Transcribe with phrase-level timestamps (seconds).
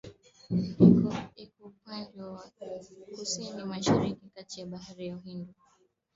[1.43, 2.45] Iko upande wa
[3.15, 5.63] Kusini Mashariki kati ya Bahari ya Uhindi na